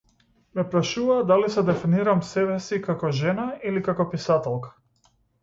Ме 0.53 0.61
прашуваа 0.69 1.25
дали 1.31 1.51
се 1.55 1.63
дефинирам 1.67 2.23
себе 2.31 2.57
си 2.69 2.81
како 2.89 3.13
жена 3.19 3.47
или 3.73 3.85
како 3.91 4.09
писателка. 4.17 4.75